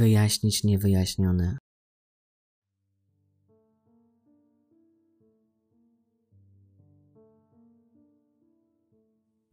[0.00, 1.58] Wyjaśnić niewyjaśnione.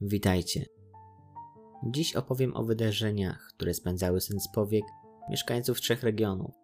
[0.02, 0.66] Witajcie.
[1.84, 4.84] Dziś opowiem o wydarzeniach, które spędzały sen z powiek
[5.30, 6.56] mieszkańców trzech regionów: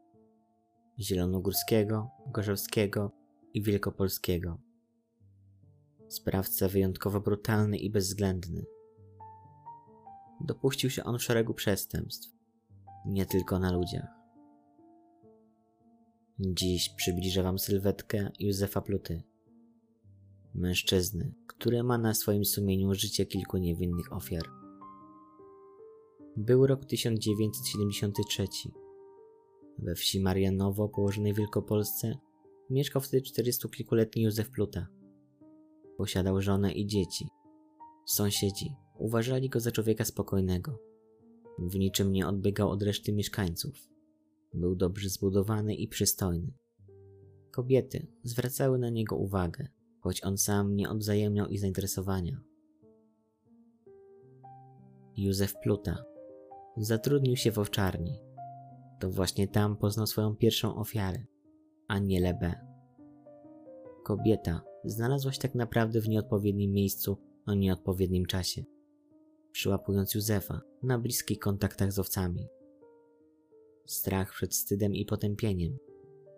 [0.99, 3.11] Zielonogórskiego, Gorzowskiego
[3.53, 4.57] i Wielkopolskiego.
[6.09, 8.65] Sprawca wyjątkowo brutalny i bezwzględny.
[10.41, 12.42] Dopuścił się on szeregu przestępstw,
[13.05, 14.07] nie tylko na ludziach.
[16.39, 19.23] Dziś przybliżę Wam sylwetkę Józefa Pluty.
[20.55, 24.43] Mężczyzny, który ma na swoim sumieniu życie kilku niewinnych ofiar.
[26.37, 28.47] Był rok 1973.
[29.77, 32.17] We wsi Marianowo, położonej w Wielkopolsce,
[32.69, 34.87] mieszkał wtedy 40 kilkuletni Józef Pluta.
[35.97, 37.27] Posiadał żonę i dzieci.
[38.05, 40.92] Sąsiedzi uważali go za człowieka spokojnego.
[41.59, 43.89] W niczym nie odbiegał od reszty mieszkańców.
[44.53, 46.53] Był dobrze zbudowany i przystojny.
[47.51, 49.67] Kobiety zwracały na niego uwagę,
[49.99, 52.41] choć on sam nie odwzajemniał ich zainteresowania.
[55.17, 56.03] Józef Pluta
[56.77, 58.19] zatrudnił się w owczarni.
[58.99, 61.25] To właśnie tam poznał swoją pierwszą ofiarę,
[61.87, 62.55] Anielę B.
[64.03, 68.63] Kobieta znalazła się tak naprawdę w nieodpowiednim miejscu o nieodpowiednim czasie,
[69.53, 72.47] przyłapując Józefa na bliskich kontaktach z owcami.
[73.85, 75.77] Strach przed wstydem i potępieniem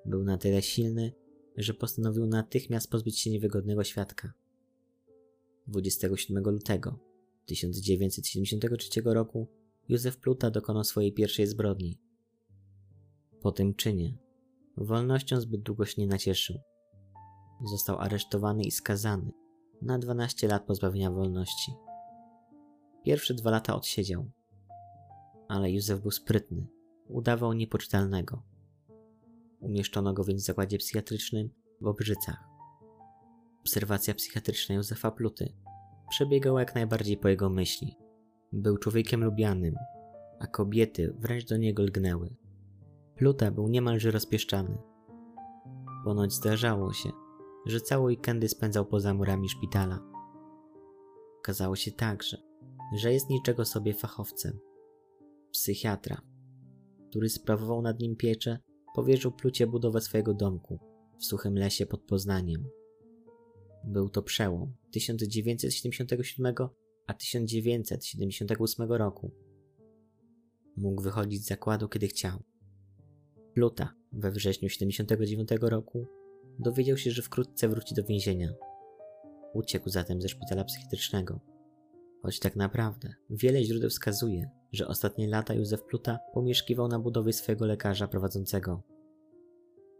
[0.06, 1.14] był na tyle silny,
[1.58, 4.34] że postanowił natychmiast pozbyć się niewygodnego świadka.
[5.68, 7.00] 27 lutego
[7.46, 9.48] 1973 roku
[9.90, 12.00] Józef Pluta dokonał swojej pierwszej zbrodni.
[13.42, 14.18] Po tym czynie
[14.78, 16.60] wolnością zbyt długo się nie nacieszył.
[17.72, 19.32] Został aresztowany i skazany
[19.82, 21.85] na 12 lat pozbawienia wolności.
[23.06, 24.32] Pierwsze dwa lata odsiedział,
[25.48, 26.68] ale Józef był sprytny,
[27.08, 28.42] udawał niepoczytalnego.
[29.60, 31.50] Umieszczono go więc w zakładzie psychiatrycznym
[31.82, 32.44] w Obrzycach.
[33.62, 35.54] Obserwacja psychiatryczna Józefa Pluty
[36.10, 37.98] przebiegała jak najbardziej po jego myśli.
[38.54, 39.76] Był człowiekiem lubianym,
[40.40, 42.36] a kobiety wręcz do niego lgnęły.
[43.16, 44.78] Pluta był niemalże rozpieszczany.
[46.04, 47.10] Ponoć zdarzało się,
[47.66, 50.00] że całe weekendy spędzał poza murami szpitala.
[51.40, 52.38] Okazało się także,
[52.94, 54.60] że jest niczego sobie fachowcem.
[55.52, 56.22] Psychiatra,
[57.10, 58.60] który sprawował nad nim pieczę,
[58.96, 60.80] powierzył Plucie budowę swojego domku
[61.20, 62.68] w suchym lesie pod Poznaniem.
[63.84, 66.56] Był to przełom 1977
[67.08, 69.32] a 1978 roku.
[70.78, 72.44] Mógł wychodzić z zakładu, kiedy chciał.
[73.54, 76.08] Pluta we wrześniu 79 roku
[76.60, 78.54] dowiedział się, że wkrótce wróci do więzienia.
[79.54, 81.55] Uciekł zatem ze szpitala psychiatrycznego.
[82.26, 87.66] Choć tak naprawdę wiele źródeł wskazuje, że ostatnie lata Józef Pluta pomieszkiwał na budowie swojego
[87.66, 88.84] lekarza prowadzącego.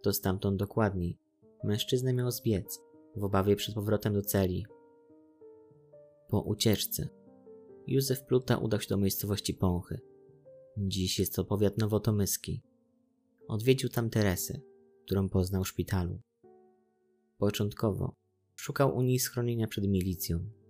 [0.02, 1.18] To stamtąd dokładniej
[1.64, 2.82] mężczyznę miał zbiec
[3.16, 4.66] w obawie przed powrotem do celi.
[6.28, 7.10] Po ucieczce
[7.88, 10.00] Józef Pluta udał się do miejscowości Pąchy.
[10.78, 12.62] Dziś jest to powiat nowotomyski.
[13.48, 14.60] Odwiedził tam Teresę,
[15.06, 16.20] którą poznał w szpitalu.
[17.38, 18.16] Początkowo
[18.56, 20.65] szukał u niej schronienia przed milicją.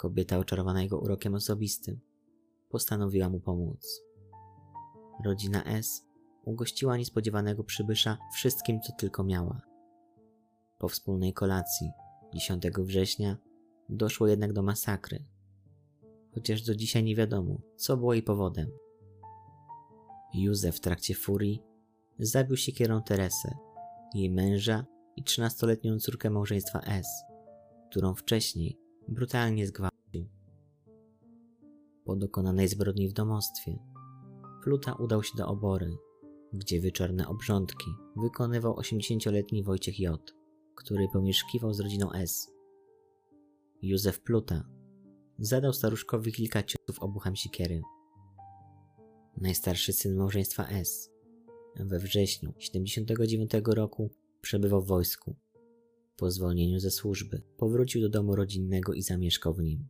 [0.00, 2.00] Kobieta oczarowana jego urokiem osobistym
[2.68, 4.02] postanowiła mu pomóc.
[5.24, 6.06] Rodzina S
[6.44, 9.60] ugościła niespodziewanego przybysza wszystkim, co tylko miała.
[10.78, 11.90] Po wspólnej kolacji
[12.34, 13.36] 10 września
[13.88, 15.24] doszło jednak do masakry,
[16.34, 18.70] chociaż do dzisiaj nie wiadomo, co było jej powodem.
[20.34, 21.62] Józef w trakcie furii
[22.18, 23.56] zabił siekierą Teresę,
[24.14, 24.86] jej męża
[25.16, 27.06] i 13-letnią córkę małżeństwa S,
[27.90, 28.79] którą wcześniej
[29.10, 30.28] brutalnie zgwałcił.
[32.04, 33.78] Po dokonanej zbrodni w domostwie,
[34.62, 35.96] Pluta udał się do obory,
[36.52, 40.34] gdzie wieczorne obrządki wykonywał 80-letni Wojciech J.,
[40.74, 42.52] który pomieszkiwał z rodziną S.
[43.82, 44.64] Józef Pluta
[45.38, 47.82] zadał staruszkowi kilka ciosów obuchem sikiery.
[49.36, 51.10] Najstarszy syn małżeństwa S.
[51.76, 54.10] We wrześniu 79 roku
[54.40, 55.36] przebywał w wojsku.
[56.20, 59.88] Po zwolnieniu ze służby powrócił do domu rodzinnego i zamieszkał w nim.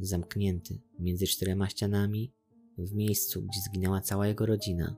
[0.00, 2.32] Zamknięty między czterema ścianami,
[2.78, 4.96] w miejscu, gdzie zginęła cała jego rodzina,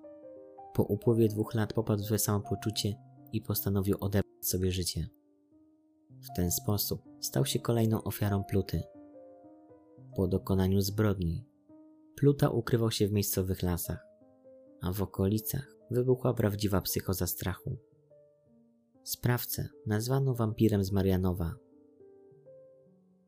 [0.75, 2.95] po upływie dwóch lat popadł w złe samopoczucie
[3.33, 5.09] i postanowił odebrać sobie życie.
[6.11, 8.83] W ten sposób stał się kolejną ofiarą Pluty.
[10.17, 11.45] Po dokonaniu zbrodni,
[12.17, 14.07] Pluta ukrywał się w miejscowych lasach,
[14.81, 17.79] a w okolicach wybuchła prawdziwa psychoza strachu.
[19.05, 21.55] Sprawcę nazwano wampirem z Marianowa.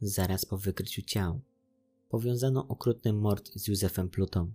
[0.01, 1.41] Zaraz po wykryciu ciał
[2.09, 4.53] powiązano okrutny mord z Józefem Plutą.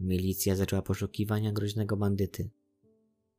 [0.00, 2.50] Milicja zaczęła poszukiwania groźnego bandyty.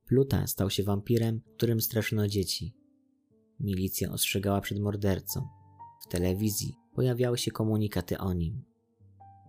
[0.06, 2.74] Pluta stał się wampirem, którym straszono dzieci.
[3.60, 5.48] Milicja ostrzegała przed mordercą.
[6.06, 8.64] W telewizji pojawiały się komunikaty o nim.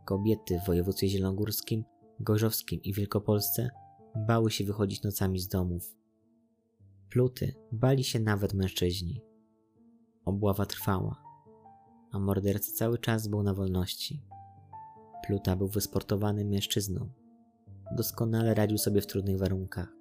[0.06, 1.84] Kobiety w województwie zielonogórskim,
[2.20, 3.70] gorzowskim i wielkopolsce
[4.28, 6.03] bały się wychodzić nocami z domów.
[7.10, 9.22] Pluty bali się nawet mężczyźni.
[10.24, 11.22] Obława trwała,
[12.12, 14.22] a morderca cały czas był na wolności.
[15.26, 17.08] Pluta był wysportowanym mężczyzną.
[17.96, 19.92] Doskonale radził sobie w trudnych warunkach.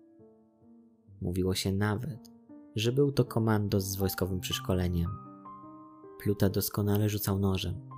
[1.22, 2.32] Mówiło się nawet,
[2.76, 5.10] że był to komandos z wojskowym przeszkoleniem.
[6.20, 7.90] Pluta doskonale rzucał nożem.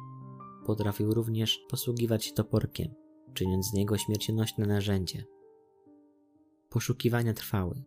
[0.66, 2.94] Potrafił również posługiwać się toporkiem,
[3.34, 5.26] czyniąc z niego śmiercionośne narzędzie.
[6.70, 7.84] Poszukiwania trwały.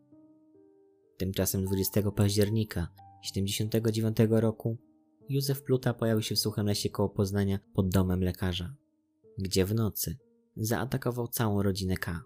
[1.19, 2.89] Tymczasem 20 października
[3.23, 4.77] 79 roku
[5.29, 8.75] Józef Pluta pojawił się w suchym lesie koło Poznania pod domem lekarza,
[9.39, 10.17] gdzie w nocy
[10.57, 12.25] zaatakował całą rodzinę K.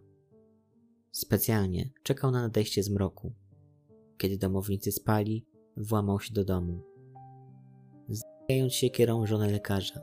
[1.11, 3.35] Specjalnie czekał na nadejście zmroku.
[4.19, 5.47] Kiedy domownicy spali,
[5.77, 6.83] włamał się do domu.
[8.09, 10.03] Zabijając siekierą żonę lekarza,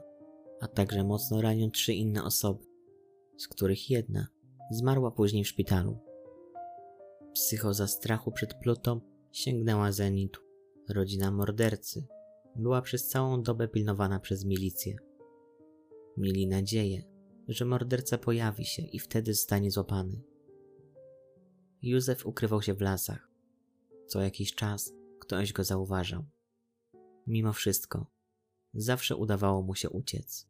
[0.61, 2.65] a także mocno raniąc trzy inne osoby,
[3.37, 4.27] z których jedna
[4.71, 6.08] zmarła później w szpitalu.
[7.33, 10.41] Psychoza strachu przed plutą sięgnęła zenitu.
[10.89, 12.07] Rodzina mordercy
[12.55, 14.95] była przez całą dobę pilnowana przez milicję.
[16.17, 17.03] Mieli nadzieję,
[17.47, 20.21] że morderca pojawi się i wtedy zostanie złapany.
[21.81, 23.29] Józef ukrywał się w lasach.
[24.07, 26.25] Co jakiś czas ktoś go zauważał.
[27.27, 28.05] Mimo wszystko,
[28.73, 30.47] zawsze udawało mu się uciec.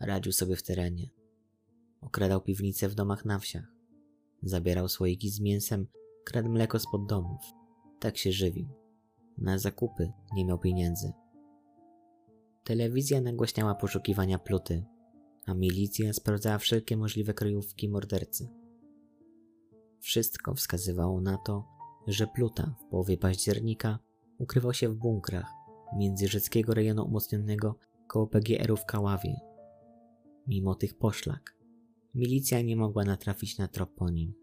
[0.00, 1.10] Radził sobie w terenie.
[2.00, 3.75] Okradał piwnice w domach na wsiach.
[4.46, 5.86] Zabierał słoiki z mięsem,
[6.24, 7.40] kradł mleko spod domów.
[8.00, 8.68] Tak się żywił.
[9.38, 11.12] Na zakupy nie miał pieniędzy.
[12.64, 14.84] Telewizja nagłaśniała poszukiwania pluty,
[15.46, 18.48] a milicja sprawdzała wszelkie możliwe kryjówki mordercy.
[20.00, 21.64] Wszystko wskazywało na to,
[22.06, 23.98] że Pluta w połowie października
[24.38, 25.52] ukrywał się w bunkrach
[25.96, 29.40] międzyrzeckiego rejonu umocnionego koło PGR-u w Kaławie.
[30.46, 31.55] Mimo tych poszlak,
[32.16, 34.34] milicja nie mogła natrafić na trop po nim.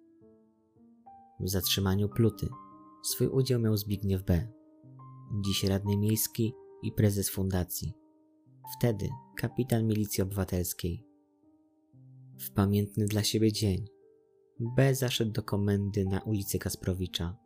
[1.40, 2.50] W zatrzymaniu Pluty
[3.04, 4.48] swój udział miał Zbigniew B.,
[5.46, 6.54] dziś radny miejski
[6.84, 7.94] i prezes fundacji.
[8.78, 11.04] Wtedy kapitan milicji obywatelskiej.
[12.40, 13.86] W pamiętny dla siebie dzień
[14.60, 17.38] B zaszedł do komendy na ulicy Kasprowicza.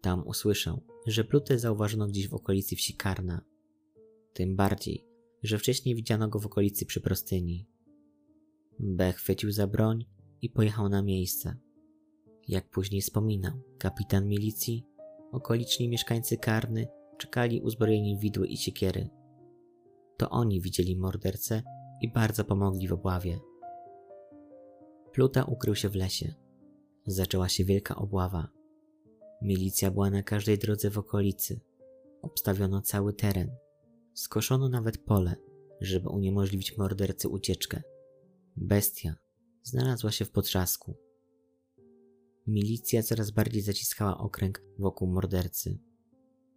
[0.00, 3.40] Tam usłyszał, że plutę zauważono gdzieś w okolicy wsi Karna.
[4.32, 5.04] Tym bardziej,
[5.42, 7.66] że wcześniej widziano go w okolicy przy Prostyni.
[8.78, 10.04] B chwycił za broń
[10.42, 11.56] i pojechał na miejsce.
[12.48, 14.86] Jak później wspominał kapitan milicji,
[15.32, 16.88] okoliczni mieszkańcy Karny
[17.18, 19.08] czekali uzbrojeni w widły i siekiery.
[20.16, 21.62] To oni widzieli mordercę
[22.00, 23.40] i bardzo pomogli w obławie.
[25.12, 26.34] Pluta ukrył się w lesie.
[27.06, 28.48] Zaczęła się wielka obława.
[29.42, 31.60] Milicja była na każdej drodze w okolicy.
[32.22, 33.50] Obstawiono cały teren.
[34.14, 35.36] Skoszono nawet pole,
[35.80, 37.82] żeby uniemożliwić mordercy ucieczkę.
[38.56, 39.14] Bestia
[39.62, 40.96] znalazła się w potrzasku.
[42.46, 45.78] Milicja coraz bardziej zaciskała okręg wokół mordercy.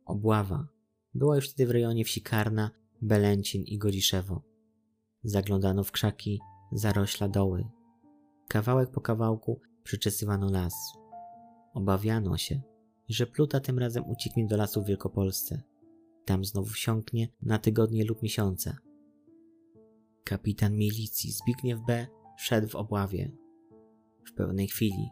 [0.06, 0.68] Obława
[1.14, 4.44] była już wtedy w rejonie wsi Karna, Belęcin i Godziszewo.
[5.24, 6.40] Zaglądano w krzaki,
[6.72, 7.66] zarośla doły.
[8.48, 10.74] Kawałek po kawałku przyczesywano las.
[11.74, 12.62] Obawiano się,
[13.10, 15.62] że Pluta tym razem ucieknie do lasu w Wielkopolsce.
[16.26, 18.78] Tam znowu wsiąknie na tygodnie lub miesiące.
[20.30, 22.08] Kapitan milicji Zbigniew B.
[22.38, 23.32] szedł w obławie.
[24.26, 25.10] W pewnej chwili,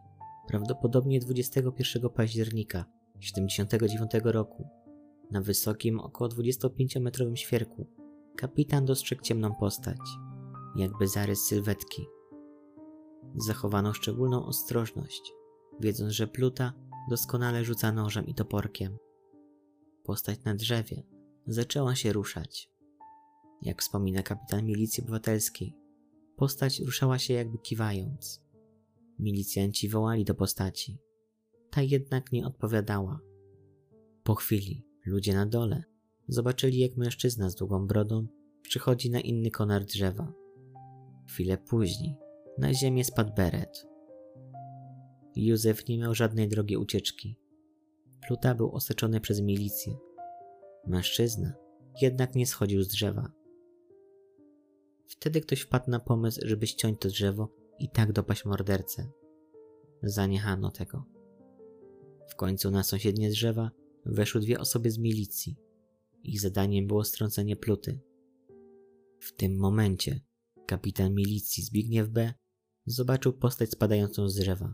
[0.47, 2.85] prawdopodobnie 21 października
[3.19, 4.69] 79 roku,
[5.31, 7.87] na wysokim, około 25-metrowym świerku,
[8.35, 9.99] kapitan dostrzegł ciemną postać,
[10.75, 12.05] jakby zarys sylwetki.
[13.35, 15.33] Zachowano szczególną ostrożność,
[15.79, 16.73] wiedząc, że Pluta
[17.09, 18.97] doskonale rzuca nożem i toporkiem.
[20.03, 21.03] Postać na drzewie
[21.47, 22.76] zaczęła się ruszać.
[23.61, 25.75] Jak wspomina kapitan milicji obywatelskiej,
[26.35, 28.43] postać ruszała się jakby kiwając.
[29.19, 30.97] Milicjanci wołali do postaci.
[31.69, 33.19] Ta jednak nie odpowiadała.
[34.23, 35.83] Po chwili ludzie na dole
[36.27, 38.27] zobaczyli, jak mężczyzna z długą brodą
[38.61, 40.33] przychodzi na inny konar drzewa.
[41.27, 42.17] Chwilę później
[42.57, 43.87] na ziemię spadł beret.
[45.35, 47.37] Józef nie miał żadnej drogi ucieczki.
[48.27, 49.97] Pluta był osaczony przez milicję.
[50.87, 51.53] Mężczyzna
[52.01, 53.36] jednak nie schodził z drzewa.
[55.07, 57.49] Wtedy ktoś wpadł na pomysł, żeby ściąć to drzewo
[57.79, 59.11] i tak dopaść mordercę.
[60.03, 61.05] Zaniechano tego.
[62.29, 63.71] W końcu na sąsiednie drzewa
[64.05, 65.55] weszły dwie osoby z milicji.
[66.23, 67.99] Ich zadaniem było strącenie pluty.
[69.19, 70.21] W tym momencie
[70.65, 72.33] kapitan milicji Zbigniew B.
[72.85, 74.73] zobaczył postać spadającą z drzewa.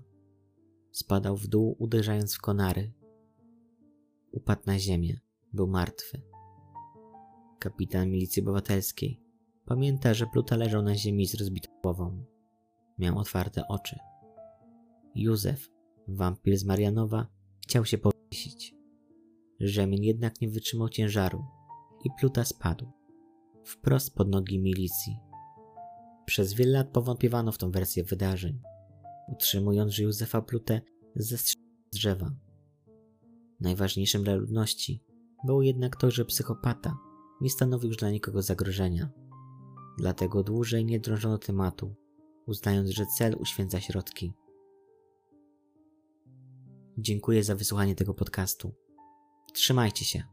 [0.91, 2.93] Spadał w dół, uderzając w konary.
[4.31, 5.19] Upadł na ziemię.
[5.53, 6.21] Był martwy.
[7.59, 9.23] Kapitan milicji obywatelskiej
[9.65, 12.25] pamięta, że Pluta leżał na ziemi z rozbitą głową.
[12.97, 13.99] Miał otwarte oczy.
[15.15, 15.69] Józef,
[16.07, 17.27] wampir z Marianowa,
[17.63, 18.75] chciał się powiesić.
[19.59, 21.45] Rzemień jednak nie wytrzymał ciężaru
[22.05, 22.91] i Pluta spadł.
[23.65, 25.19] Wprost pod nogi milicji.
[26.25, 28.61] Przez wiele lat powątpiewano w tą wersję wydarzeń,
[29.27, 30.81] utrzymując, że Józefa Plutę
[31.15, 32.31] zestrzelił z drzewa.
[33.59, 35.03] Najważniejszym dla ludności
[35.45, 36.97] było jednak to, że psychopata
[37.41, 39.22] nie stanowił już dla nikogo zagrożenia.
[39.97, 41.95] Dlatego dłużej nie drążono tematu,
[42.45, 44.33] uznając, że cel uświęca środki.
[46.97, 48.73] Dziękuję za wysłuchanie tego podcastu.
[49.53, 50.32] Trzymajcie się.